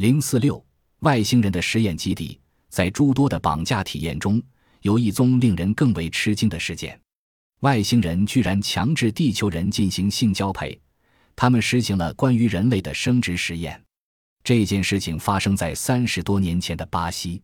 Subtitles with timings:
[0.00, 0.64] 零四六
[1.00, 4.42] 外星人的实验基地，在诸多的绑架体验中，
[4.80, 6.98] 有一宗令人更为吃惊的事件：
[7.60, 10.80] 外星人居然强制地球人进行性交配，
[11.36, 13.78] 他们实行了关于人类的生殖实验。
[14.42, 17.42] 这件事情发生在三十多年前的巴西，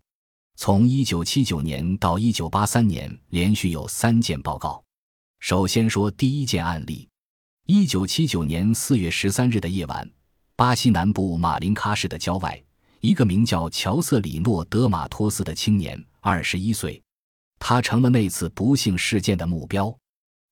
[0.56, 4.82] 从一九七九年到一九八三年，连续有三件报告。
[5.40, 7.06] 首先说第一件案例：
[7.66, 10.10] 一九七九年四月十三日的夜晚，
[10.58, 12.58] 巴西南部马林卡市的郊外，
[13.00, 17.02] 一个名叫乔瑟里诺·德马托斯的青年，二十一岁，
[17.58, 19.94] 他成了那次不幸事件的目标。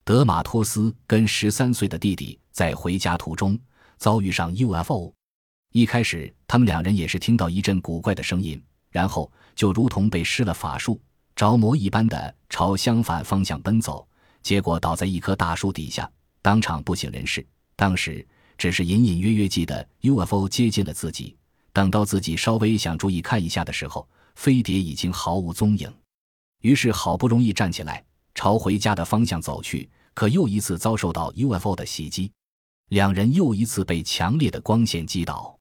[0.04, 3.58] 德马托斯跟十三岁的弟弟在回家途中
[3.96, 5.10] 遭遇上 UFO。
[5.72, 11.00] 一开始，他们两人也是听到一阵古怪的声音，然后就如同被施了法术，
[11.34, 14.06] 着魔一般的朝相反方向奔走，
[14.42, 16.06] 结果倒在一棵大树底下，
[16.42, 17.44] 当场不省人事。
[17.74, 18.24] 当时
[18.56, 21.36] 只是隐隐约约记得 UFO 接近了自己，
[21.72, 25.92] 等到自己稍微想注意看一下的时候，飞碟已经毫无踪影。
[26.62, 32.32] 于是好不容易站起来，朝回家的方向走去，可又一次遭受到 UFO 的袭击，
[32.88, 35.58] 两人又一次被强烈的光线击倒。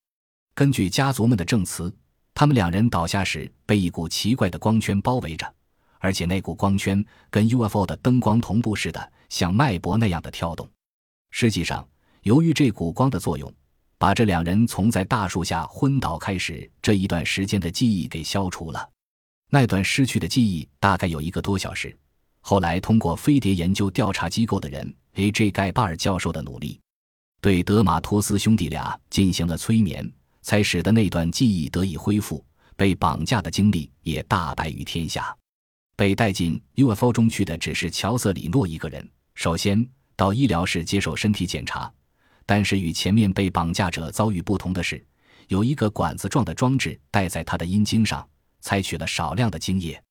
[0.55, 1.93] 根据家族们的证词，
[2.33, 5.51] 他们两人倒下时被一股奇怪的光圈包围着，
[5.99, 10.69] 而且那股光圈跟 UFO 的灯光同步似的，像脉搏那样的跳动。
[11.31, 11.87] 实际上，
[12.23, 13.53] 由于这股光的作用，
[13.97, 18.89] 把这两人从在大树下昏倒开始这一段时间的记忆给消除了。
[19.49, 21.95] 那段失去的记忆大概有一个多小时。
[22.39, 25.51] 后来，通过飞碟研究调查机构的人 A.J.
[25.51, 26.79] 盖巴尔教授的努力，
[27.41, 30.11] 对德马托斯兄弟俩进行了催眠。
[30.41, 35.33] 才使得那段记忆得以恢复，被绑架的经历也大白于天下。
[35.95, 39.09] 被带进 UFO 中去的只是乔瑟里诺一个人。
[39.35, 39.87] 首先
[40.17, 41.89] 到医疗室接受身体检查，
[42.45, 45.03] 但是与前面被绑架者遭遇不同的是，
[45.47, 48.27] 有一个管子状的装置戴在他的阴茎上，
[48.61, 50.01] 采取了少量的精液。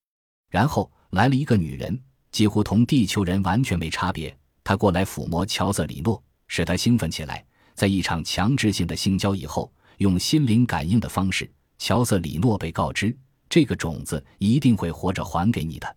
[0.50, 4.36] 然后来了一个女人，几乎同地球人完全没差别。
[4.64, 7.44] 她过来抚摸乔瑟里诺，使他兴奋起来。
[7.74, 9.72] 在一场强制性的性交以后。
[9.98, 13.16] 用心灵感应的方式，乔瑟里诺被告知，
[13.48, 15.96] 这个种子一定会活着还给你的。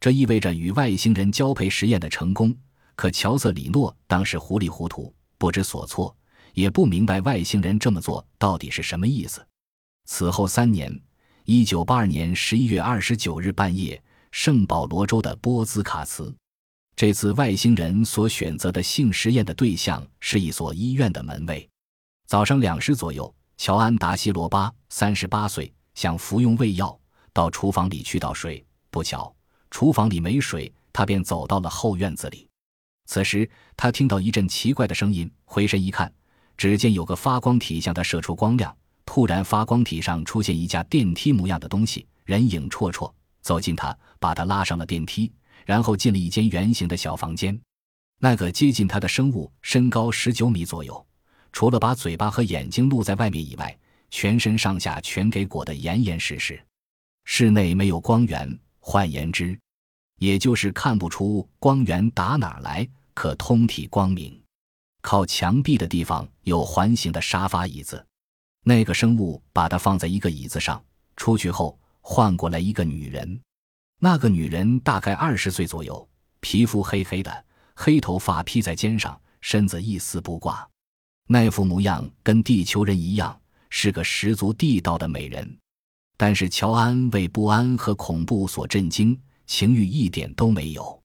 [0.00, 2.54] 这意味着与外星人交配实验的成功。
[2.94, 6.14] 可乔瑟里诺当时糊里糊涂，不知所措，
[6.52, 9.46] 也不明白外星人这么做到底是什么意思。
[10.04, 11.00] 此后三年，
[11.44, 16.34] 一九八二年十一月二十九日半夜，圣保罗州的波兹卡茨，
[16.96, 21.68] 这次外星人所选择的性实验的对象是一所医院的门卫。
[22.26, 26.98] 早上两时左右，乔安达西罗巴，三十八岁，想服用胃药，
[27.32, 28.64] 到厨房里去倒水。
[28.90, 29.32] 不巧，
[29.70, 32.47] 厨房里没水，他便走到了后院子里。
[33.08, 36.12] 此时，他听到一阵奇怪的声音，回身一看，
[36.58, 38.76] 只见有个发光体向他射出光亮。
[39.06, 43.10] 突然，发光体上出现一架电梯模样的东西，人影绰绰，
[43.40, 45.32] 走近他，把他拉上了电梯，
[45.64, 47.58] 然后进了一间圆形的小房间。
[48.18, 51.06] 那个接近他的生物，身高十九米左右。
[51.50, 53.74] 除了把嘴巴和眼睛露在外面以外，
[54.10, 56.62] 全身上下全给裹得严严实实。
[57.24, 59.58] 室内没有光源，换言之，
[60.18, 62.86] 也就是看不出光源打哪儿来，
[63.18, 64.40] 可通体光明。
[65.02, 68.06] 靠墙壁的地方有环形的沙发椅子，
[68.62, 70.80] 那个生物把它放在一个椅子上。
[71.16, 73.40] 出去后换过来一个女人，
[73.98, 76.08] 那个女人大概二十岁左右，
[76.38, 80.64] 皮肤黑黑的，黑头发披在肩上，身子一丝不挂。
[81.26, 83.36] 那副模样跟地球人一样，
[83.68, 85.58] 是个十足地道的美人。
[86.16, 91.02] 但是乔安为不安和恐怖所震惊，情欲一点都没有。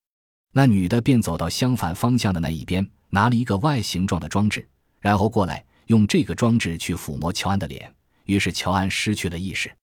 [0.56, 4.68] 那女的便走到相反方向的那一边，拿了一个 Y 形状的装置，
[5.00, 7.92] 然后过来用这个装置去抚摸乔安的脸。
[8.26, 9.76] 于是乔安失去了意识。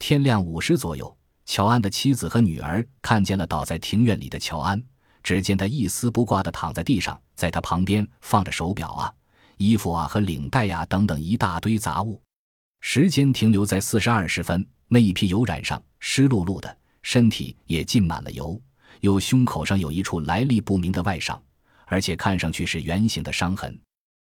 [0.00, 4.82] 天亮五时左右，乔安的妻子和女儿看见了倒在庭院里的乔安，
[5.22, 9.14] 只见他一丝不挂地躺在地上，在他旁边放着手表啊。
[9.56, 12.20] 衣服啊和领带呀等等一大堆杂物，
[12.80, 14.66] 时间停留在四十二时分。
[14.88, 18.60] 那一批油染上湿漉漉的，身体也浸满了油。
[19.00, 21.40] 有胸口上有一处来历不明的外伤，
[21.86, 23.78] 而且看上去是圆形的伤痕。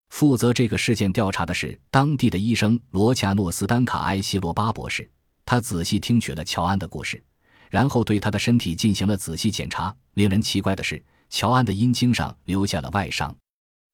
[0.10, 5.10] 负责这个事件调查的是当地的医生罗恰诺斯丹卡埃西罗巴博士。
[5.46, 7.24] 他仔细听取了乔安的故事，
[7.70, 9.96] 然后对他的身体进行了仔细检查。
[10.16, 13.34] 令人奇怪的是，乔安的阴茎上留下了外伤。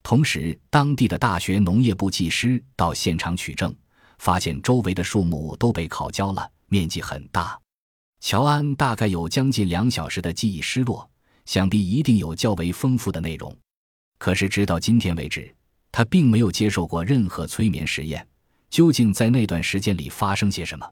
[0.02, 3.74] 同时，当地的大学农业部技师到现场取证，
[4.18, 7.58] 发现周围的树木都被烤焦了，面积很大。
[8.24, 11.06] 乔安大概有将近两小时的记忆失落，
[11.44, 13.54] 想必一定有较为丰富的内容。
[14.16, 15.54] 可是，直到今天为止，
[15.92, 18.26] 他并没有接受过任何催眠实验，
[18.70, 20.90] 究竟在那段时间里发生些什么，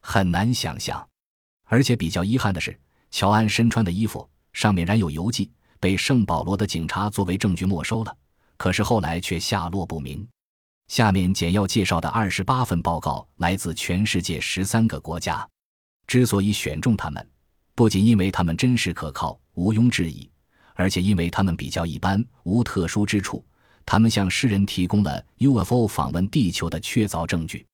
[0.00, 1.06] 很难想象。
[1.64, 2.74] 而且比较遗憾的是，
[3.10, 8.16] 乔安身穿的衣服上面染有油迹，被圣保罗的警察作为证据没收了。
[8.56, 10.26] 可是后来却下落不明。
[10.88, 15.46] 下面简要介绍的二十八份报告来自全世界十三个国家。
[16.06, 17.26] 之所以选中他们，
[17.74, 20.28] 不仅因为他们真实可靠、毋庸置疑，
[20.74, 23.44] 而且因为他们比较一般、无特殊之处。
[23.84, 27.66] 他们向世人提供了 UFO 访问地球的确凿证据。